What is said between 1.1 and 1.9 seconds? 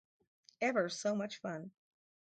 much fun.